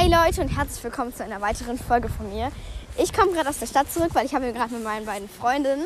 Hey 0.00 0.08
Leute 0.08 0.42
und 0.42 0.56
herzlich 0.56 0.84
willkommen 0.84 1.12
zu 1.12 1.24
einer 1.24 1.40
weiteren 1.40 1.76
Folge 1.76 2.08
von 2.08 2.32
mir. 2.32 2.52
Ich 2.98 3.12
komme 3.12 3.32
gerade 3.32 3.48
aus 3.48 3.58
der 3.58 3.66
Stadt 3.66 3.92
zurück, 3.92 4.10
weil 4.12 4.26
ich 4.26 4.32
habe 4.32 4.46
mir 4.46 4.52
gerade 4.52 4.72
mit 4.72 4.84
meinen 4.84 5.04
beiden 5.04 5.28
Freundinnen, 5.28 5.84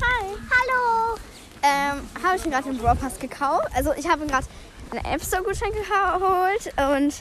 hi, 0.00 0.24
hallo, 0.24 1.18
ähm, 1.64 2.00
habe 2.22 2.36
ich 2.36 2.44
mir 2.44 2.52
gerade 2.52 2.68
den 2.68 2.78
Brawl 2.78 2.94
Pass 2.94 3.18
gekauft. 3.18 3.66
Also 3.74 3.92
ich 3.94 4.08
habe 4.08 4.20
mir 4.20 4.28
gerade 4.28 4.46
einen 4.92 5.04
App 5.04 5.20
Store 5.24 5.42
Gutschein 5.42 5.72
geholt 5.72 6.94
und 6.94 7.12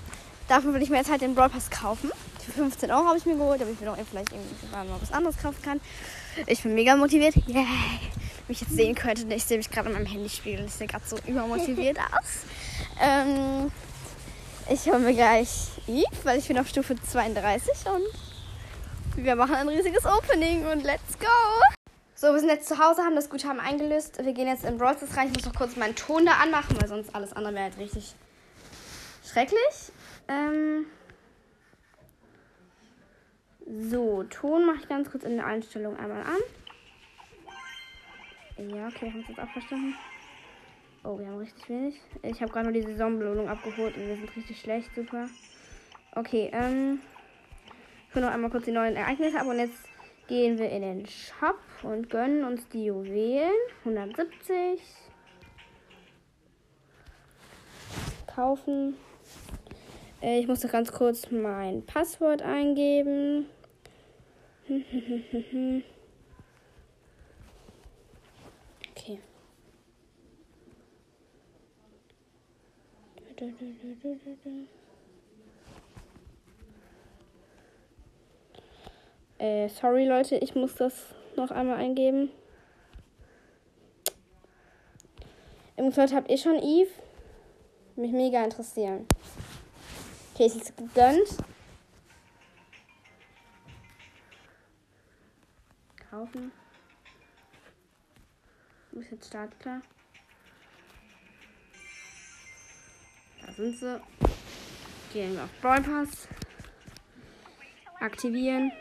dafür 0.48 0.72
will 0.76 0.84
ich 0.84 0.92
mir 0.92 0.98
jetzt 0.98 1.10
halt 1.10 1.22
den 1.22 1.34
Brawl 1.34 1.50
Pass 1.50 1.72
kaufen. 1.72 2.12
Für 2.46 2.52
15 2.52 2.92
Euro 2.92 3.08
habe 3.08 3.18
ich 3.18 3.26
mir 3.26 3.36
geholt, 3.36 3.60
damit 3.60 3.74
ich 3.74 3.80
mir 3.80 3.88
noch 3.88 3.98
vielleicht 3.98 4.32
irgendwann 4.32 4.88
mal 4.88 5.02
was 5.02 5.12
anderes 5.12 5.36
kaufen 5.36 5.64
kann. 5.64 5.82
Ich 6.46 6.62
bin 6.62 6.76
mega 6.76 6.96
motiviert. 6.96 7.38
Yay! 7.48 7.66
Wie 8.46 8.54
ich 8.54 8.62
jetzt 8.62 8.76
sehen 8.76 8.94
könnte, 8.94 9.26
ich 9.34 9.46
sehe 9.46 9.58
mich 9.58 9.72
gerade 9.72 9.88
an 9.88 9.94
meinem 9.94 10.06
Handy 10.06 10.30
spiegeln. 10.30 10.68
Ich 10.68 10.74
sehe 10.74 10.86
gerade 10.86 11.06
so 11.08 11.18
übermotiviert 11.26 11.98
aus. 12.12 12.46
Ähm, 13.02 13.72
ich 14.72 14.88
hole 14.88 15.00
mir 15.00 15.14
gleich 15.14 15.70
Eve, 15.88 16.06
weil 16.24 16.40
ich 16.40 16.48
bin 16.48 16.60
auf 16.60 16.68
Stufe 16.68 16.96
32 16.96 17.74
und 17.88 19.24
wir 19.24 19.36
machen 19.36 19.56
ein 19.56 19.68
riesiges 19.68 20.06
Opening 20.06 20.68
und 20.68 20.84
let's 20.84 21.18
go! 21.20 21.26
So, 22.14 22.34
wir 22.34 22.40
sind 22.40 22.50
jetzt 22.50 22.68
zu 22.68 22.78
Hause, 22.78 23.02
haben 23.02 23.16
das 23.16 23.30
Guthaben 23.30 23.60
eingelöst. 23.60 24.24
Wir 24.24 24.34
gehen 24.34 24.48
jetzt 24.48 24.66
in 24.66 24.78
Brawl 24.78 24.96
Stars 24.96 25.16
rein. 25.16 25.28
Ich 25.30 25.34
muss 25.36 25.46
noch 25.46 25.56
kurz 25.56 25.76
meinen 25.78 25.96
Ton 25.96 26.26
da 26.26 26.34
anmachen, 26.34 26.80
weil 26.80 26.88
sonst 26.88 27.16
alles 27.16 27.34
andere 27.34 27.54
wäre 27.54 27.64
halt 27.66 27.78
richtig 27.78 28.14
schrecklich. 29.26 29.92
Ähm 30.28 30.86
so, 33.90 34.24
Ton 34.24 34.66
mache 34.66 34.80
ich 34.82 34.90
ganz 34.90 35.10
kurz 35.10 35.24
in 35.24 35.38
der 35.38 35.46
Einstellung 35.46 35.98
einmal 35.98 36.24
an. 36.24 36.40
Ja, 38.58 38.88
okay, 38.88 39.12
haben 39.12 39.22
es 39.22 39.30
jetzt 39.30 39.40
auch 39.40 39.52
verstanden. 39.52 39.96
Oh, 41.04 41.18
wir 41.18 41.28
haben 41.28 41.38
richtig 41.38 41.70
wenig. 41.70 42.02
Ich 42.24 42.42
habe 42.42 42.52
gerade 42.52 42.72
nur 42.72 42.74
die 42.74 42.82
Saisonbelohnung 42.82 43.48
abgeholt 43.48 43.96
und 43.96 44.06
wir 44.08 44.16
sind 44.16 44.36
richtig 44.36 44.60
schlecht. 44.60 44.94
Super. 44.96 45.28
Okay, 46.16 46.50
ähm. 46.52 47.00
Ich 48.10 48.16
will 48.16 48.24
noch 48.24 48.32
einmal 48.32 48.50
kurz 48.50 48.66
die 48.66 48.72
neuen 48.72 48.96
Ereignisse 48.96 49.40
ab 49.40 49.46
und 49.46 49.60
jetzt 49.60 49.88
gehen 50.28 50.58
wir 50.58 50.70
in 50.70 50.82
den 50.82 51.06
Shop 51.06 51.60
und 51.84 52.10
gönnen 52.10 52.44
uns 52.44 52.68
die 52.70 52.86
Juwelen. 52.86 53.52
170. 53.86 54.82
Kaufen. 58.28 58.96
Äh, 60.22 60.40
ich 60.40 60.48
muss 60.48 60.64
noch 60.64 60.72
ganz 60.72 60.92
kurz 60.92 61.30
mein 61.32 61.86
Passwort 61.86 62.42
eingeben. 62.42 63.46
okay. 68.92 69.20
Äh, 79.38 79.70
sorry 79.70 80.06
Leute, 80.06 80.36
ich 80.36 80.56
muss 80.56 80.76
das 80.76 81.06
noch 81.38 81.50
einmal 81.50 81.78
eingeben. 81.78 82.32
Im 85.78 85.86
Moment 85.86 86.14
habt 86.14 86.30
ihr 86.30 86.38
schon 86.38 86.62
Eve? 86.62 86.92
Mich 87.96 88.12
mega 88.12 88.44
interessieren. 88.44 89.08
Okay, 90.34 90.48
ist 90.48 90.56
jetzt 90.58 90.76
gegönnt. 90.76 91.38
Kaufen. 96.10 96.52
Ist 98.92 99.12
jetzt 99.12 99.28
startklar? 99.28 99.82
Sind 103.60 103.78
sie. 103.78 104.02
Gehen 105.12 105.34
wir 105.34 105.44
auf 105.44 105.50
Brawl 105.62 105.82
Pass. 105.82 106.28
Aktivieren. 108.00 108.72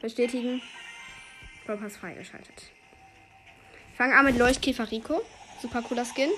Bestätigen. 0.00 0.62
Brawl 1.66 1.78
Pass 1.78 1.96
freigeschaltet. 1.96 2.70
Fangen 3.96 4.12
an 4.12 4.24
mit 4.24 4.38
Leuchtkäfer 4.38 4.90
Rico. 4.90 5.22
Super 5.60 5.82
cooler 5.82 6.04
Skin. 6.04 6.30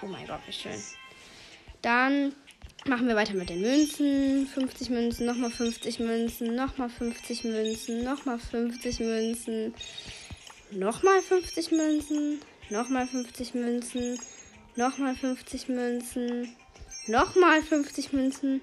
Oh 0.00 0.06
mein 0.06 0.26
Gott, 0.26 0.40
wie 0.46 0.52
schön. 0.52 0.82
Dann 1.82 2.34
machen 2.86 3.06
wir 3.06 3.16
weiter 3.16 3.34
mit 3.34 3.50
den 3.50 3.60
Münzen. 3.60 4.46
50 4.46 4.88
Münzen, 4.88 5.26
nochmal 5.26 5.50
50 5.50 6.00
Münzen, 6.00 6.54
nochmal 6.54 6.88
50 6.88 7.44
Münzen, 7.44 8.02
nochmal 8.02 8.38
50 8.38 9.00
Münzen, 9.00 9.74
nochmal 10.70 11.20
50 11.20 11.70
Münzen, 11.70 12.40
nochmal 12.70 13.06
50 13.06 13.54
Münzen, 13.54 14.18
nochmal 14.76 15.14
50 15.14 15.68
Münzen, 15.68 16.56
nochmal 17.08 17.62
50 17.62 18.12
Münzen, 18.12 18.60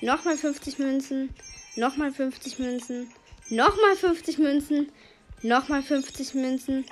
nochmal 0.00 0.36
50 0.36 0.78
Münzen, 0.78 1.34
nochmal 1.76 2.12
50 2.12 2.58
Münzen, 2.58 3.10
nochmal 3.50 3.96
50 3.96 4.38
Münzen, 4.38 4.92
nochmal 5.42 5.82
50 5.82 6.34
Münzen, 6.34 6.84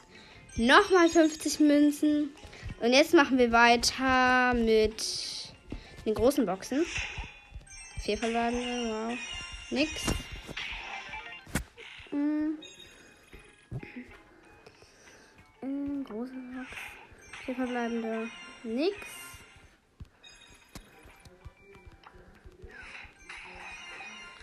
nochmal 0.57 1.09
50 1.09 1.61
Münzen. 1.61 2.31
Und 2.81 2.93
jetzt 2.93 3.15
machen 3.15 3.39
wir 3.39 3.53
weiter 3.53 4.55
mit 4.55 5.53
den 6.05 6.15
großen 6.15 6.47
Boxen. 6.47 6.85
Vier 8.03 8.19
verbleibende, 8.19 8.91
wow. 8.91 9.19
Nix. 9.71 9.91
Mm. 12.13 12.55
Mm, 15.63 16.05
große 16.05 16.33
Box. 16.33 16.69
Vier 17.45 17.55
verbleibende, 17.55 18.29
nix. 18.63 19.26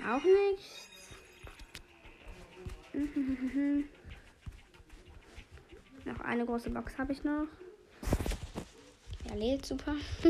Auch 0.05 0.23
nichts. 0.23 0.89
noch 6.05 6.19
eine 6.19 6.45
große 6.45 6.69
Box 6.69 6.97
habe 6.97 7.13
ich 7.13 7.23
noch. 7.23 7.47
Ja, 9.29 9.35
lädt 9.35 9.65
super. 9.65 9.95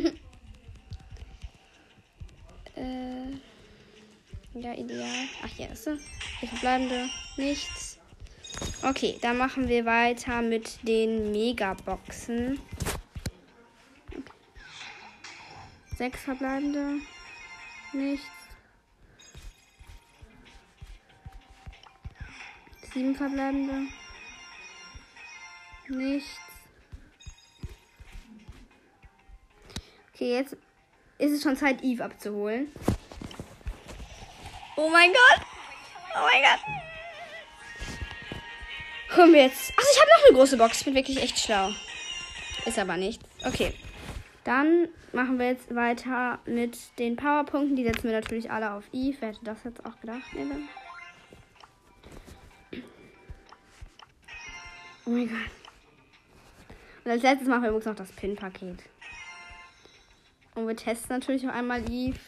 äh, 2.76 3.32
ja, 4.54 4.74
ideal. 4.76 5.28
Ach, 5.44 5.50
hier 5.50 5.72
ist 5.72 5.86
sie. 5.86 5.98
Hier 6.40 6.50
verbleibende. 6.50 7.10
Nichts. 7.38 8.00
Okay, 8.84 9.18
dann 9.22 9.38
machen 9.38 9.68
wir 9.68 9.86
weiter 9.86 10.44
mit 10.44 10.88
den 10.88 11.32
Megaboxen. 11.32 12.60
Sechs 15.98 16.22
verbleibende. 16.22 17.00
Nichts. 17.94 18.43
Sieben 22.94 23.16
verbleibende. 23.16 23.88
Nichts. 25.90 26.40
Okay, 30.14 30.34
jetzt 30.34 30.56
ist 31.18 31.32
es 31.32 31.42
schon 31.42 31.58
Zeit, 31.58 31.84
Eve 31.84 32.04
abzuholen. 32.04 32.72
Oh 34.76 34.90
mein 34.90 35.12
Gott! 35.12 35.46
Oh 36.16 36.28
mein 36.32 36.42
Gott! 36.42 36.84
Wir 39.16 39.44
jetzt. 39.44 39.74
Ach, 39.78 39.84
ich 39.92 40.00
habe 40.00 40.10
noch 40.18 40.28
eine 40.28 40.38
große 40.38 40.58
Box. 40.58 40.80
Ich 40.80 40.86
bin 40.86 40.96
wirklich 40.96 41.22
echt 41.22 41.40
schlau. 41.40 41.70
Ist 42.66 42.80
aber 42.80 42.98
nichts. 42.98 43.24
Okay. 43.46 43.74
Dann 44.44 44.90
machen 45.14 45.40
wir 45.40 45.48
jetzt 45.48 45.74
weiter 45.74 46.40
mit 46.46 46.78
den 47.00 47.16
Powerpunkten. 47.16 47.76
Die 47.76 47.84
setzen 47.84 48.06
wir 48.06 48.20
natürlich 48.20 48.52
alle 48.52 48.74
auf 48.74 48.84
Eve. 48.92 49.18
Wer 49.20 49.30
hätte 49.30 49.46
das 49.46 49.64
jetzt 49.64 49.86
auch 49.86 50.00
gedacht? 50.02 50.22
Nee, 50.34 50.46
Oh 55.06 55.10
mein 55.10 55.28
Gott. 55.28 55.38
Und 57.04 57.12
als 57.12 57.24
letztes 57.24 57.48
machen 57.48 57.64
wir 57.64 57.70
übrigens 57.70 57.86
noch 57.86 57.96
das 57.96 58.12
Pin-Paket. 58.14 58.80
Und 60.56 60.68
wir 60.68 60.76
testen 60.76 61.18
natürlich 61.18 61.44
noch 61.44 61.54
einmal 61.54 61.82
Eve. 61.92 62.20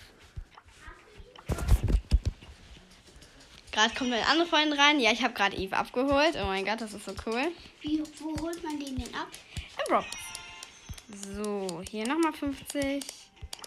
Gerade 3.71 3.93
kommt 3.93 4.11
eine 4.11 4.25
andere 4.27 4.47
Freundin 4.47 4.77
rein. 4.79 4.99
Ja, 4.99 5.11
ich 5.11 5.23
habe 5.23 5.33
gerade 5.33 5.55
Eve 5.55 5.77
abgeholt. 5.77 6.35
Oh 6.35 6.45
mein 6.45 6.65
Gott, 6.65 6.81
das 6.81 6.93
ist 6.93 7.05
so 7.05 7.13
cool. 7.25 7.51
Wie, 7.81 8.03
wo 8.19 8.37
holt 8.41 8.63
man 8.63 8.79
den 8.79 8.97
denn 8.97 9.13
ab? 9.13 9.27
Im 9.87 9.93
Rock. 9.93 10.05
So, 11.13 11.81
hier 11.89 12.07
nochmal 12.07 12.33
50. 12.33 12.83
Oh 12.83 12.87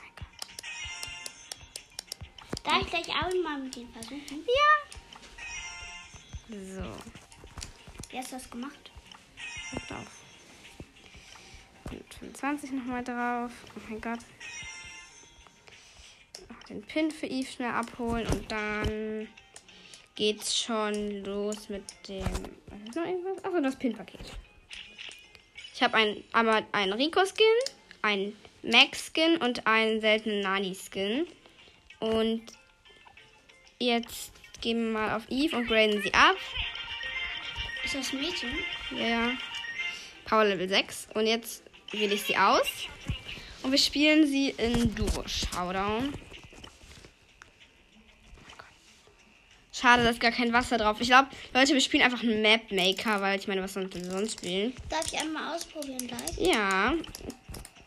mein 0.01 0.13
Gott. 0.17 0.27
Darf 2.65 2.83
ich 2.83 2.91
gleich 2.91 3.09
auch 3.09 3.43
mal 3.43 3.59
mit 3.61 3.75
denen 3.77 3.93
versuchen? 3.93 4.45
Ja. 4.47 4.89
So, 6.51 6.97
Wer 8.11 8.21
hast 8.21 8.33
das 8.33 8.51
gemacht? 8.51 8.88
Pass 9.71 9.99
auf. 9.99 10.07
Und 11.91 12.15
25 12.15 12.73
nochmal 12.73 13.05
drauf. 13.05 13.53
Oh 13.77 13.81
mein 13.89 14.01
Gott. 14.01 14.21
Noch 16.49 16.63
den 16.65 16.83
Pin 16.83 17.11
für 17.11 17.27
Eve 17.27 17.51
schnell 17.51 17.71
abholen 17.71 18.27
und 18.27 18.51
dann 18.51 19.29
geht's 20.15 20.59
schon 20.59 21.25
los 21.25 21.69
mit 21.69 21.85
dem. 22.09 22.25
Was 22.67 22.89
ist 22.89 22.97
noch 22.97 23.05
irgendwas? 23.05 23.45
Achso, 23.45 23.61
das 23.61 23.77
Pin-Paket. 23.77 24.33
Ich 25.75 25.83
habe 25.83 25.95
ein, 25.95 26.25
einmal 26.33 26.67
einen 26.73 26.93
Rico-Skin, 26.93 27.45
einen 28.03 28.37
Max-Skin 28.63 29.37
und 29.39 29.67
einen 29.67 30.01
seltenen 30.01 30.41
Nani-Skin. 30.41 31.27
Und 32.01 32.43
Jetzt 33.81 34.33
gehen 34.61 34.87
wir 34.87 34.93
mal 34.93 35.17
auf 35.17 35.23
Eve 35.29 35.57
und 35.57 35.69
graden 35.69 36.03
sie 36.03 36.13
ab. 36.13 36.37
Ist 37.85 37.95
das 37.95 38.13
ein 38.13 38.21
Mädchen? 38.21 38.51
Ja, 38.91 39.07
ja. 39.07 39.31
Power 40.29 40.45
Level 40.45 40.69
6. 40.69 41.09
Und 41.15 41.27
jetzt 41.27 41.63
wähle 41.91 42.15
ich 42.15 42.23
sie 42.23 42.37
aus. 42.37 42.69
Und 43.63 43.73
wir 43.73 43.79
spielen 43.79 44.27
sie 44.27 44.51
in 44.51 44.95
Duo 44.95 45.27
Showdown. 45.27 46.13
Schade, 49.73 50.03
da 50.03 50.11
ist 50.11 50.21
gar 50.21 50.33
kein 50.33 50.53
Wasser 50.53 50.77
drauf. 50.77 50.97
Ich 51.01 51.09
glaube, 51.09 51.29
Leute, 51.55 51.73
wir 51.73 51.81
spielen 51.81 52.03
einfach 52.03 52.23
einen 52.23 52.43
Map 52.43 52.71
Maker, 52.73 53.21
weil 53.21 53.39
ich 53.39 53.47
meine, 53.47 53.63
was 53.63 53.75
sollen 53.75 53.93
wir 53.95 54.05
sonst 54.05 54.39
spielen? 54.39 54.75
Darf 54.89 55.07
ich 55.07 55.19
einmal 55.19 55.55
ausprobieren 55.55 56.07
gleich? 56.07 56.37
Ja. 56.39 56.95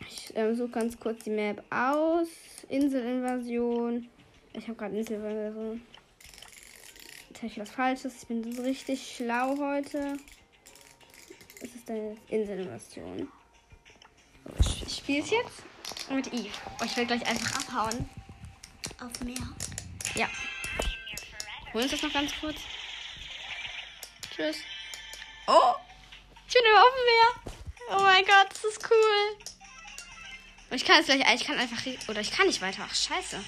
Ich 0.08 0.32
ähm, 0.34 0.56
suche 0.56 0.70
ganz 0.70 0.98
kurz 0.98 1.24
die 1.24 1.30
Map 1.30 1.62
aus. 1.70 2.28
Inselinvasion. 2.68 4.08
Ich 4.54 4.66
habe 4.68 4.74
gerade 4.74 4.96
Inselinvasion. 4.96 5.82
Jetzt 7.28 7.38
habe 7.38 7.46
ich 7.48 7.58
was 7.58 7.70
Falsches. 7.70 8.22
Ich 8.22 8.28
bin 8.28 8.52
so 8.52 8.62
richtig 8.62 9.14
schlau 9.16 9.58
heute. 9.58 10.16
Was 11.62 11.70
ist 11.70 11.88
denn 11.88 12.10
jetzt 12.14 12.30
Inselinvasion? 12.30 13.30
So, 14.44 14.84
ich 14.86 14.96
spiele 14.96 15.22
es 15.22 15.30
jetzt 15.30 15.62
mit 16.10 16.26
Eve. 16.32 16.50
Oh, 16.80 16.84
ich 16.84 16.96
will 16.96 17.06
gleich 17.06 17.24
einfach 17.26 17.54
abhauen. 17.60 18.08
Auf 19.00 19.20
Meer. 19.20 19.36
Ja. 20.14 20.28
Holen 21.72 21.84
uns 21.84 21.92
das 21.92 22.02
noch 22.02 22.12
ganz 22.12 22.32
kurz. 22.40 22.56
Tschüss. 24.34 24.56
Oh! 25.46 25.74
Ich 26.48 26.54
bin 26.54 26.62
immer 26.68 26.80
auf 26.82 26.92
dem 26.94 27.04
Meer. 27.06 27.54
Oh 27.98 28.02
mein 28.02 28.24
Gott, 28.24 28.50
das 28.50 28.64
ist 28.64 28.90
cool. 28.90 29.36
Und 30.70 30.76
ich 30.76 30.84
kann 30.84 30.96
jetzt 30.96 31.06
gleich, 31.06 31.34
ich 31.40 31.46
kann 31.46 31.58
einfach, 31.58 31.80
oder 32.08 32.20
ich 32.20 32.30
kann 32.32 32.46
nicht 32.46 32.60
weiter. 32.60 32.86
Ach, 32.88 32.94
scheiße. 32.94 33.42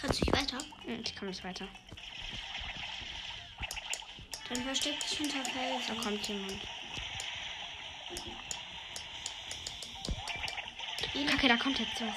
Kannst 0.00 0.20
du 0.20 0.24
nicht 0.30 0.36
weiter? 0.36 0.58
Hm, 0.84 1.00
Ich 1.04 1.14
kann 1.14 1.28
nicht 1.28 1.42
weiter. 1.44 1.66
Dann 4.48 4.62
versteck 4.62 5.00
dich 5.00 5.18
hinter 5.18 5.38
Da 5.42 5.50
Felsen. 5.50 6.02
kommt 6.04 6.28
jemand. 6.28 6.60
Kacke, 11.36 11.48
da 11.48 11.56
kommt 11.56 11.78
jetzt 11.78 12.00
was. 12.00 12.14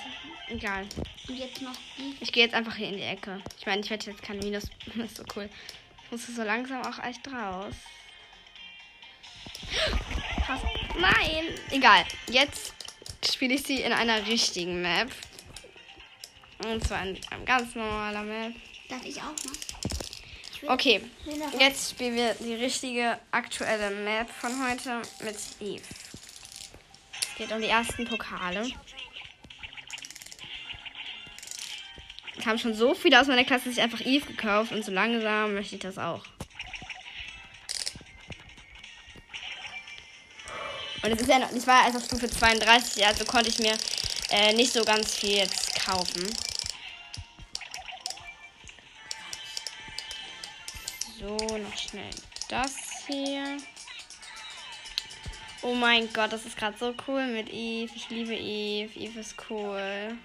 Egal. 0.48 0.86
Und 1.28 1.38
jetzt 1.38 1.62
noch 1.62 1.76
die. 1.98 2.16
Ich 2.22 2.32
gehe 2.32 2.44
jetzt 2.44 2.56
einfach 2.56 2.76
hier 2.76 2.90
in 2.90 2.98
die 2.98 3.04
Ecke. 3.04 3.42
Ich 3.60 3.66
meine, 3.66 3.82
ich 3.82 3.90
werde 3.90 4.06
jetzt 4.06 4.22
kein 4.22 4.40
Minus. 4.40 4.70
Das 4.86 4.96
ist 5.06 5.18
so 5.18 5.24
cool. 5.36 5.50
Ich 6.06 6.12
muss 6.12 6.26
so 6.28 6.44
langsam 6.44 6.82
auch 6.82 7.04
echt 7.04 7.28
raus. 7.28 7.76
Fast. 10.48 10.66
Nein! 10.98 11.56
Egal. 11.70 12.06
Jetzt 12.30 12.74
spiele 13.30 13.56
ich 13.56 13.64
sie 13.64 13.82
in 13.82 13.94
einer 13.94 14.26
richtigen 14.26 14.82
Map. 14.82 15.12
Und 16.66 16.84
zwar 16.86 17.06
in 17.06 17.20
einem 17.30 17.46
ganz 17.46 17.76
normaler 17.76 18.24
Map. 18.24 18.54
Darf 18.90 19.06
ich 19.06 19.18
auch 19.18 19.26
noch? 19.26 19.69
Ich 20.62 20.70
Okay, 20.70 21.02
jetzt 21.58 21.92
spielen 21.92 22.16
wir 22.16 22.34
die 22.34 22.56
richtige 22.56 23.18
aktuelle 23.32 23.92
Map 23.92 24.30
von 24.30 24.52
heute 24.68 25.02
mit 25.24 25.38
Eve. 25.62 25.84
Es 27.22 27.36
geht 27.38 27.52
um 27.52 27.62
die 27.62 27.68
ersten 27.68 28.06
Pokale. 28.06 28.70
Es 32.38 32.46
haben 32.46 32.58
schon 32.58 32.74
so 32.74 32.94
viele 32.94 33.20
aus 33.20 33.28
meiner 33.28 33.46
Klasse 33.46 33.70
sich 33.70 33.82
einfach 33.82 34.02
Eve 34.02 34.26
gekauft 34.26 34.72
und 34.72 34.84
so 34.84 34.92
langsam 34.92 35.54
möchte 35.54 35.76
ich 35.76 35.82
das 35.82 35.98
auch. 35.98 36.24
Und 41.02 41.12
es 41.12 41.22
ist 41.22 41.30
ja 41.30 41.40
noch, 41.40 41.52
ich 41.54 41.66
war 41.66 41.86
erst 41.86 41.98
auf 41.98 42.04
Stufe 42.04 42.30
32, 42.30 43.06
also 43.06 43.24
konnte 43.24 43.50
ich 43.50 43.60
mir 43.60 43.78
äh, 44.30 44.54
nicht 44.54 44.74
so 44.74 44.84
ganz 44.84 45.16
viel 45.16 45.38
jetzt 45.38 45.74
kaufen. 45.86 46.28
So, 51.20 51.36
noch 51.58 51.78
schnell 51.78 52.10
das 52.50 53.06
hier. 53.08 53.58
Oh 55.62 55.74
mein 55.74 56.12
Gott, 56.14 56.34
das 56.34 56.46
ist 56.46 56.58
gerade 56.58 56.78
so 56.78 56.94
cool 57.08 57.28
mit 57.28 57.50
Eve. 57.50 57.92
Ich 57.96 58.10
liebe 58.10 58.36
Eve. 58.36 59.00
Eve 59.00 59.20
ist 59.20 59.36
cool. 59.50 60.18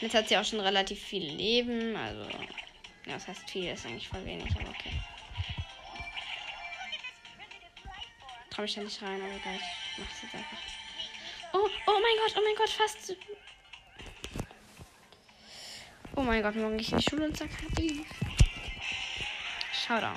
Jetzt 0.00 0.14
hat 0.14 0.28
sie 0.28 0.36
auch 0.36 0.44
schon 0.44 0.60
relativ 0.60 1.02
viel 1.02 1.24
Leben. 1.24 1.96
Also, 1.96 2.28
ja, 3.06 3.14
das 3.14 3.26
heißt 3.26 3.50
viel, 3.50 3.70
ist 3.70 3.86
eigentlich 3.86 4.08
voll 4.08 4.24
wenig, 4.24 4.54
aber 4.54 4.68
okay. 4.68 4.92
Trau 8.50 8.62
mich 8.62 8.74
da 8.74 8.82
nicht 8.82 9.02
rein, 9.02 9.20
aber 9.20 9.34
egal, 9.34 9.56
ich 9.56 9.98
mach's 9.98 10.22
jetzt 10.22 10.34
einfach. 10.34 10.58
Oh, 11.54 11.68
oh 11.86 12.00
mein 12.00 12.16
Gott, 12.18 12.36
oh 12.36 12.42
mein 12.44 12.54
Gott, 12.56 12.70
fast. 12.70 13.16
Oh 16.24 16.26
mein 16.26 16.42
Gott, 16.42 16.56
morgen 16.56 16.78
gehe 16.78 16.86
ich 16.86 16.90
in 16.90 16.96
die 16.96 17.04
Schule 17.04 17.26
und 17.26 17.36
sag 17.36 17.50
Eve. 17.78 18.02
Showdown. 19.74 20.16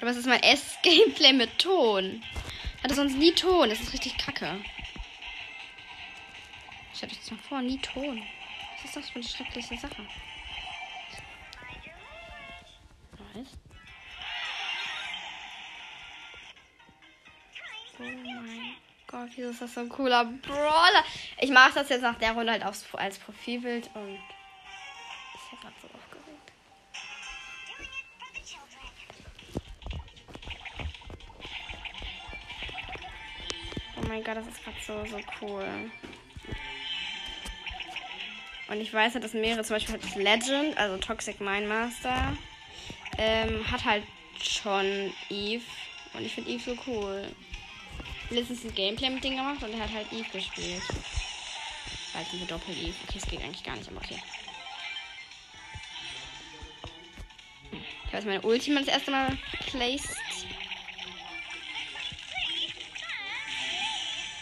Aber 0.00 0.10
es 0.10 0.16
ist 0.16 0.26
mein 0.26 0.42
erstes 0.42 0.76
Gameplay 0.82 1.32
mit 1.32 1.60
Ton. 1.60 2.24
Ich 2.78 2.82
hatte 2.82 2.96
sonst 2.96 3.16
nie 3.16 3.30
Ton. 3.30 3.70
Das 3.70 3.78
ist 3.78 3.92
richtig 3.92 4.18
kacke. 4.18 4.58
Stellt 6.92 7.12
euch 7.12 7.18
das 7.18 7.30
mal 7.30 7.38
vor, 7.48 7.62
nie 7.62 7.78
Ton. 7.78 8.20
Was 8.78 8.84
ist 8.84 8.96
das 8.96 9.10
für 9.10 9.20
eine 9.20 9.28
schreckliche 9.28 9.78
Sache? 9.78 10.08
Was? 13.32 13.46
Oh 18.00 18.02
mein 18.02 18.61
Gott, 19.12 19.28
wieso 19.36 19.50
ist 19.50 19.60
das 19.60 19.74
so 19.74 19.80
ein 19.80 19.90
cooler 19.90 20.24
Brawler? 20.24 21.04
Ich 21.38 21.50
mache 21.50 21.74
das 21.74 21.90
jetzt 21.90 22.00
nach 22.00 22.18
der 22.18 22.32
Runde 22.32 22.50
halt 22.50 22.64
aufs, 22.64 22.86
als 22.94 23.18
Profilbild 23.18 23.90
und 23.92 24.18
ich 25.34 25.50
bin 25.50 25.60
gerade 25.60 25.74
so 25.82 25.88
aufgeregt. 25.88 26.52
Oh 33.98 34.08
mein 34.08 34.24
Gott, 34.24 34.38
das 34.38 34.46
ist 34.46 34.64
gerade 34.64 34.78
so, 34.86 35.04
so 35.04 35.20
cool. 35.42 35.90
Und 38.68 38.80
ich 38.80 38.94
weiß 38.94 39.12
halt, 39.12 39.24
dass 39.24 39.34
mehrere, 39.34 39.62
zum 39.62 39.76
Beispiel 39.76 39.98
das 39.98 40.14
Legend, 40.14 40.78
also 40.78 40.96
Toxic 40.96 41.38
Mind 41.38 41.68
Master, 41.68 42.34
ähm, 43.18 43.70
hat 43.70 43.84
halt 43.84 44.04
schon 44.42 45.12
Eve. 45.28 45.64
Und 46.14 46.24
ich 46.24 46.34
finde 46.34 46.50
Eve 46.50 46.62
so 46.62 46.78
cool. 46.86 47.28
Letztens 48.32 48.64
ein 48.64 48.74
Gameplay 48.74 49.10
mit 49.10 49.22
denen 49.22 49.36
gemacht 49.36 49.62
und 49.62 49.74
er 49.74 49.80
hat 49.80 49.92
halt 49.92 50.10
Eve 50.10 50.28
gespielt. 50.32 50.82
Also 52.14 52.36
mit 52.36 52.50
Doppel 52.50 52.74
Eve. 52.74 52.94
Okay, 53.06 53.18
es 53.18 53.26
geht 53.26 53.42
eigentlich 53.42 53.62
gar 53.62 53.76
nicht, 53.76 53.90
aber 53.90 53.98
okay. 53.98 54.18
Ich 58.06 58.14
habe 58.14 58.26
meine 58.26 58.42
Ultima 58.42 58.80
das 58.80 58.88
erste 58.88 59.10
Mal 59.10 59.36
placed. 59.66 60.16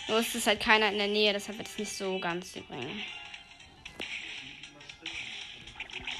Nur 0.09 0.19
es 0.19 0.35
ist 0.35 0.47
halt 0.47 0.61
keiner 0.61 0.89
in 0.89 0.99
der 0.99 1.07
Nähe, 1.09 1.33
deshalb 1.33 1.59
wird 1.59 1.69
es 1.69 1.79
nicht 1.79 1.93
so 1.93 2.19
ganz 2.19 2.53
bringen. 2.53 3.03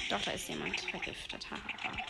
Doch, 0.09 0.21
da 0.21 0.31
ist 0.31 0.49
jemand 0.49 0.79
vergiftet. 0.79 1.45
Hahaha. 1.49 2.00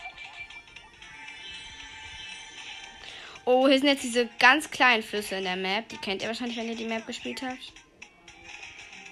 Oh, 3.44 3.66
hier 3.66 3.78
sind 3.78 3.88
jetzt 3.88 4.04
diese 4.04 4.28
ganz 4.38 4.70
kleinen 4.70 5.02
Flüsse 5.02 5.36
in 5.36 5.44
der 5.44 5.56
Map. 5.56 5.88
Die 5.88 5.96
kennt 5.96 6.22
ihr 6.22 6.28
wahrscheinlich, 6.28 6.56
wenn 6.56 6.68
ihr 6.68 6.76
die 6.76 6.84
Map 6.84 7.06
gespielt 7.06 7.42
habt. 7.42 7.72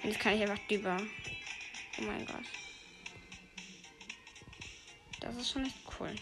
Und 0.03 0.09
jetzt 0.09 0.19
kann 0.19 0.35
ich 0.35 0.41
einfach 0.41 0.59
drüber. 0.67 0.97
Oh 1.99 2.03
mein 2.03 2.25
Gott. 2.25 2.45
Das 5.19 5.35
ist 5.35 5.51
schon 5.51 5.65
echt 5.65 5.75
cool. 5.99 6.15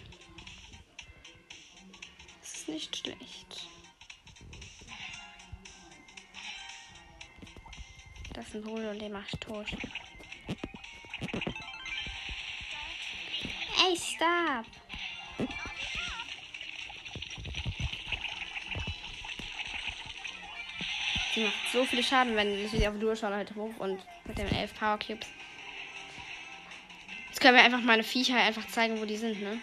Das 2.42 2.54
ist 2.54 2.70
nicht 2.70 2.98
schlecht. 2.98 3.68
Das 8.34 8.48
ist 8.48 8.56
ein 8.56 8.66
Hol 8.66 8.86
und 8.86 9.00
den 9.00 9.12
mach 9.12 9.26
ich 9.32 9.40
tot. 9.40 9.68
Ey, 13.86 13.96
stop! 13.96 14.79
Die 21.40 21.46
macht 21.46 21.72
so 21.72 21.86
viele 21.86 22.04
Schaden, 22.04 22.36
wenn 22.36 22.68
sie 22.68 22.86
auf 22.86 23.00
Durchschau 23.00 23.30
halt 23.30 23.56
hoch 23.56 23.72
und 23.78 23.98
mit 24.26 24.38
den 24.38 24.54
11 24.54 24.74
Power 24.78 25.00
Cubes. 25.00 25.26
Jetzt 27.30 27.40
können 27.40 27.56
wir 27.56 27.64
einfach 27.64 27.80
meine 27.80 28.04
Viecher 28.04 28.36
einfach 28.36 28.68
zeigen, 28.68 29.00
wo 29.00 29.06
die 29.06 29.16
sind, 29.16 29.42
ne? 29.42 29.58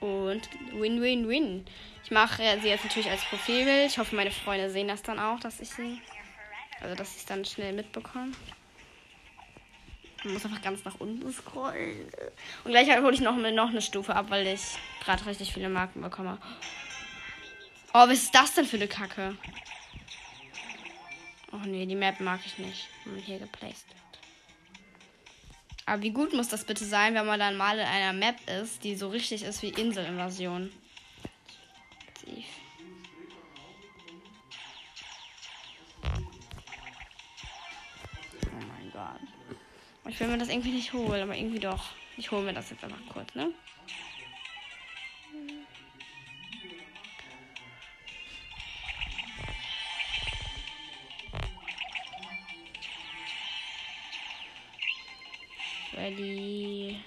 Und 0.00 0.46
win, 0.72 1.00
win, 1.00 1.26
win. 1.26 1.66
Ich 2.04 2.10
mache 2.10 2.42
sie 2.60 2.68
jetzt 2.68 2.84
natürlich 2.84 3.08
als 3.08 3.24
Profilbild. 3.24 3.90
Ich 3.90 3.98
hoffe, 3.98 4.14
meine 4.14 4.30
Freunde 4.30 4.68
sehen 4.68 4.88
das 4.88 5.00
dann 5.00 5.18
auch, 5.18 5.40
dass 5.40 5.60
ich 5.60 5.70
sie. 5.70 6.02
Also, 6.82 6.94
dass 6.94 7.12
ich 7.12 7.20
es 7.20 7.24
dann 7.24 7.46
schnell 7.46 7.72
mitbekomme. 7.72 8.32
Man 10.24 10.34
muss 10.34 10.44
einfach 10.44 10.62
ganz 10.62 10.84
nach 10.84 10.98
unten 10.98 11.32
scrollen. 11.32 12.10
Und 12.64 12.70
gleich 12.72 12.88
hole 13.00 13.14
ich 13.14 13.20
noch, 13.20 13.36
noch 13.36 13.70
eine 13.70 13.82
Stufe 13.82 14.14
ab, 14.16 14.26
weil 14.30 14.46
ich 14.46 14.62
gerade 15.04 15.24
richtig 15.26 15.52
viele 15.52 15.68
Marken 15.68 16.00
bekomme. 16.00 16.38
Oh, 17.94 18.06
was 18.08 18.24
ist 18.24 18.34
das 18.34 18.54
denn 18.54 18.66
für 18.66 18.76
eine 18.76 18.88
Kacke? 18.88 19.36
Oh 21.52 21.64
nee, 21.64 21.86
die 21.86 21.94
Map 21.94 22.20
mag 22.20 22.40
ich 22.44 22.58
nicht, 22.58 22.88
wenn 23.04 23.14
man 23.14 23.22
hier 23.22 23.38
geplaced 23.38 23.88
wird. 23.88 23.98
Aber 25.86 26.02
wie 26.02 26.10
gut 26.10 26.34
muss 26.34 26.48
das 26.48 26.64
bitte 26.64 26.84
sein, 26.84 27.14
wenn 27.14 27.24
man 27.24 27.40
dann 27.40 27.56
mal 27.56 27.78
in 27.78 27.86
einer 27.86 28.12
Map 28.12 28.36
ist, 28.60 28.84
die 28.84 28.94
so 28.94 29.08
richtig 29.08 29.42
ist 29.42 29.62
wie 29.62 29.70
Inselinvasion? 29.70 30.70
Tief. 32.22 32.44
Ich 40.18 40.20
will 40.20 40.32
mir 40.32 40.38
das 40.38 40.48
irgendwie 40.48 40.72
nicht 40.72 40.92
holen, 40.92 41.22
aber 41.22 41.36
irgendwie 41.36 41.60
doch. 41.60 41.92
Ich 42.16 42.28
hole 42.32 42.42
mir 42.42 42.52
das 42.52 42.70
jetzt 42.70 42.82
einfach 42.82 42.98
kurz, 43.08 43.32
ne? 43.36 43.52
Ready. 55.96 56.98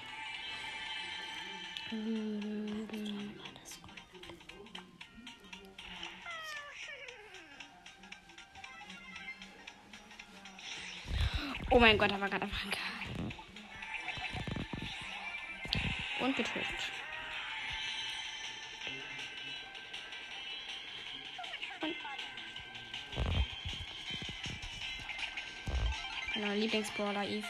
Oh 11.73 11.79
mein 11.79 11.97
Gott, 11.97 12.11
da 12.11 12.19
war 12.19 12.27
gerade 12.27 12.43
einfach 12.43 12.65
ein 12.65 12.71
Karl. 12.71 13.31
Und 16.19 16.35
getötet. 16.35 16.65
Mein 26.35 26.59
Lieblingsbrawler 26.59 27.23
Eve. 27.23 27.47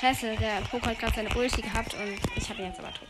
Scheiße, 0.00 0.34
der 0.36 0.62
Poker 0.62 0.90
hat 0.90 0.98
gerade 0.98 1.14
seine 1.14 1.34
Ulti 1.36 1.60
gehabt 1.60 1.92
und 1.92 2.18
ich 2.36 2.48
habe 2.48 2.62
ihn 2.62 2.68
jetzt 2.68 2.78
aber 2.78 2.94
tot. 2.94 3.08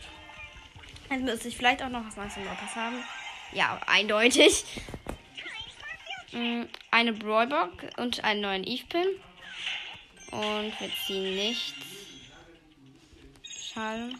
Jetzt 1.09 1.21
müsste 1.21 1.47
ich 1.47 1.55
vielleicht 1.55 1.81
auch 1.81 1.89
noch 1.89 2.05
was 2.05 2.17
Neues 2.17 2.35
im 2.35 2.43
Pass 2.43 2.75
haben. 2.75 3.01
Ja, 3.51 3.79
eindeutig. 3.87 4.63
Mm, 6.31 6.63
eine 6.91 7.13
Brawlbox 7.13 7.85
und 7.97 8.23
einen 8.23 8.41
neuen 8.41 8.63
Eve-Pin. 8.65 9.07
Und 10.31 10.79
wir 10.79 10.91
ziehen 11.05 11.35
nichts. 11.35 11.73
Schade. 13.73 14.13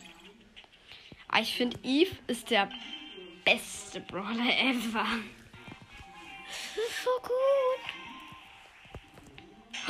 Aber 1.27 1.41
ich 1.41 1.53
finde, 1.53 1.77
Eve 1.83 2.15
ist 2.27 2.49
der 2.49 2.69
beste 3.45 4.01
Brawler 4.01 4.49
ever. 4.59 5.05
Das 6.47 6.85
ist 6.85 7.03
so 7.03 7.09
gut. 7.21 7.29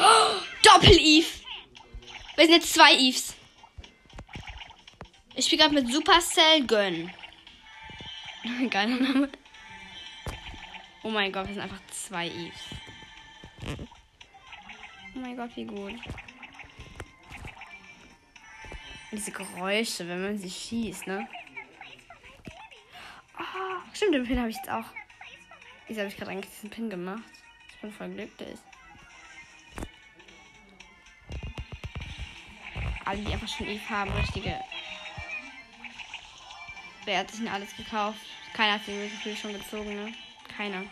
Oh, 0.02 0.40
Doppel-Eve. 0.64 1.28
Wir 2.36 2.46
sind 2.46 2.54
jetzt 2.54 2.74
zwei 2.74 2.94
Eves. 2.94 3.36
Ich 5.36 5.46
spiele 5.46 5.64
gerade 5.64 5.76
mit 5.76 5.92
Supercell 5.92 6.66
Gönn. 6.66 7.12
Geiler 8.70 8.96
Name. 8.96 9.30
Oh 11.04 11.10
mein 11.10 11.32
Gott, 11.32 11.48
wir 11.48 11.54
sind 11.54 11.64
einfach 11.64 11.82
zwei 11.92 12.28
Eves. 12.28 12.64
Oh 15.16 15.20
mein 15.20 15.36
Gott, 15.36 15.50
wie 15.56 15.66
gut. 15.66 15.96
Diese 19.12 19.32
Geräusche, 19.32 20.08
wenn 20.08 20.22
man 20.22 20.38
sie 20.38 20.50
schießt, 20.50 21.08
ne? 21.08 21.28
Oh, 23.38 23.94
stimmt, 23.94 24.14
den 24.14 24.26
Pin 24.26 24.40
habe 24.40 24.50
ich 24.50 24.58
jetzt 24.58 24.70
auch. 24.70 24.86
Wieso 25.88 26.02
habe 26.02 26.10
ich 26.10 26.18
gerade 26.18 26.32
eigentlich 26.32 26.54
diesen 26.54 26.70
Pin 26.70 26.90
gemacht? 26.90 27.24
Ich 27.70 27.82
bin 27.82 27.92
voll 27.92 28.10
glücklich. 28.10 28.60
Alle, 33.06 33.22
die 33.22 33.34
einfach 33.34 33.48
schon 33.48 33.68
Eve 33.68 33.90
haben, 33.90 34.12
richtige. 34.12 34.60
Wer 37.06 37.20
hat 37.20 37.32
sich 37.32 37.40
denn 37.40 37.48
alles 37.48 37.76
gekauft? 37.76 38.20
Keiner 38.54 38.74
hat 38.74 38.86
sich 38.86 39.12
Gefühl 39.12 39.36
schon 39.36 39.54
gezogen, 39.54 39.96
ne? 39.96 40.14
Keiner. 40.56 40.84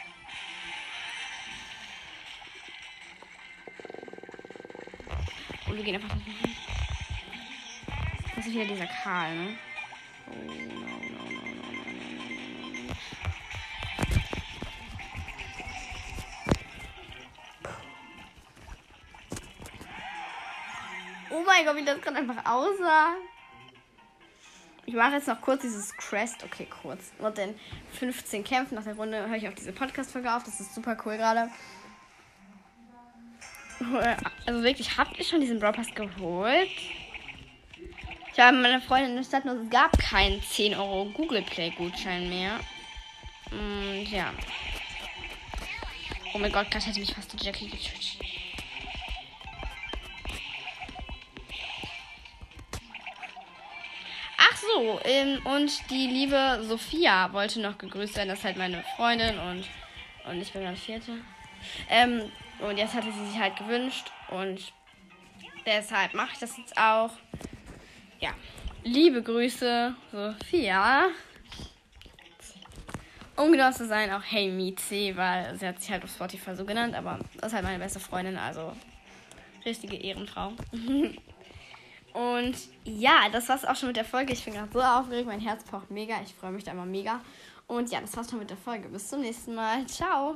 Und 5.68 5.76
wir 5.76 5.84
gehen 5.84 5.96
einfach. 5.96 6.16
Das 8.36 8.46
ist 8.46 8.54
wieder 8.54 8.66
dieser 8.66 8.88
Karl, 8.88 9.36
ne? 9.36 9.58
Oh, 10.28 10.32
no, 10.32 10.46
no, 10.46 10.66
no, 10.66 11.10
no, 11.10 11.12
no, 11.12 11.42
no, 11.42 11.42
no, 11.42 11.52
no. 11.52 12.18
Oh 21.30 21.44
mein 21.46 21.66
Gott, 21.66 21.76
wie 21.76 21.84
das 21.84 22.00
gerade 22.02 22.18
einfach 22.18 22.46
aussah. 22.46 23.16
Ich 24.88 24.94
mache 24.94 25.16
jetzt 25.16 25.28
noch 25.28 25.42
kurz 25.42 25.64
dieses 25.64 25.94
Crest. 25.98 26.46
Okay, 26.46 26.66
kurz. 26.82 27.12
Und 27.20 27.38
den 27.38 27.54
15 28.00 28.46
Kämpfen 28.46 28.76
nach 28.76 28.86
der 28.86 28.96
Runde 28.96 29.28
höre 29.28 29.36
ich 29.36 29.46
auf 29.46 29.54
diese 29.54 29.74
Podcast-Folge 29.74 30.34
auf. 30.34 30.44
Das 30.46 30.62
ist 30.62 30.74
super 30.74 30.96
cool 31.06 31.18
gerade. 31.18 31.52
Also 34.46 34.64
wirklich, 34.64 34.98
habt 34.98 35.20
ihr 35.20 35.26
schon 35.26 35.42
diesen 35.42 35.60
Brawl 35.60 35.74
Pass 35.74 35.94
geholt? 35.94 36.70
Ich 38.32 38.40
habe 38.40 38.56
meine 38.56 38.80
Freundin 38.80 39.10
in 39.10 39.18
der 39.18 39.24
Stadt 39.24 39.44
nur, 39.44 39.62
es 39.62 39.70
gab 39.70 39.98
keinen 40.00 40.42
10 40.42 40.74
Euro 40.76 41.06
Google 41.10 41.42
Play 41.42 41.72
Gutschein 41.72 42.30
mehr. 42.30 42.58
Und 43.52 44.06
ja. 44.06 44.32
Oh 46.34 46.38
mein 46.38 46.52
Gott, 46.52 46.72
gerade 46.72 46.86
hätte 46.86 47.00
mich 47.02 47.14
fast 47.14 47.34
die 47.34 47.44
Jackie 47.44 47.68
getötet. 47.68 48.20
So, 54.78 55.00
ähm, 55.04 55.40
und 55.46 55.90
die 55.90 56.08
liebe 56.08 56.60
Sophia 56.62 57.32
wollte 57.34 57.60
noch 57.60 57.78
gegrüßt 57.78 58.16
werden. 58.16 58.30
Das 58.30 58.40
ist 58.40 58.46
halt 58.46 58.58
meine 58.58 58.84
Freundin 58.96 59.38
und, 59.40 59.66
und 60.30 60.42
ich 60.42 60.52
bin 60.54 60.64
gerade 60.64 60.78
Vierte. 60.78 61.14
Ähm, 61.90 62.32
und 62.60 62.78
jetzt 62.78 62.94
hatte 62.94 63.12
sie 63.12 63.26
sich 63.26 63.40
halt 63.40 63.56
gewünscht 63.56 64.12
und 64.30 64.72
deshalb 65.66 66.14
mache 66.14 66.30
ich 66.34 66.40
das 66.40 66.58
jetzt 66.58 66.78
auch. 66.78 67.12
Ja, 68.20 68.32
liebe 68.84 69.22
Grüße, 69.22 69.96
Sophia. 70.12 71.08
Um 73.36 73.52
genau 73.52 73.72
zu 73.72 73.86
sein, 73.86 74.12
auch 74.12 74.24
Hey 74.24 74.50
Mizi, 74.50 75.14
weil 75.16 75.56
sie 75.58 75.68
hat 75.68 75.80
sich 75.80 75.92
halt 75.92 76.04
auf 76.04 76.10
Spotify 76.10 76.56
so 76.56 76.66
genannt, 76.66 76.96
aber 76.96 77.20
das 77.36 77.48
ist 77.48 77.54
halt 77.54 77.64
meine 77.64 77.78
beste 77.78 78.00
Freundin, 78.00 78.38
also 78.38 78.74
richtige 79.66 79.96
Ehrenfrau. 79.96 80.54
Und 82.18 82.56
ja, 82.84 83.30
das 83.32 83.48
war's 83.48 83.64
auch 83.64 83.76
schon 83.76 83.90
mit 83.90 83.96
der 83.96 84.04
Folge. 84.04 84.34
Ich 84.34 84.44
bin 84.44 84.56
gerade 84.56 84.72
so 84.74 84.82
aufgeregt, 84.82 85.28
mein 85.28 85.40
Herz 85.40 85.64
pocht 85.64 85.92
mega. 85.92 86.16
Ich 86.24 86.34
freue 86.34 86.52
mich 86.52 86.64
da 86.64 86.72
immer 86.72 86.86
mega. 86.86 87.22
Und 87.68 87.92
ja, 87.92 88.02
das 88.02 88.18
war's 88.18 88.32
schon 88.32 88.40
mit 88.40 88.50
der 88.50 88.58
Folge. 88.58 88.90
Bis 88.90 89.08
zum 89.08 89.22
nächsten 89.22 89.54
Mal. 89.54 89.86
Ciao. 89.86 90.26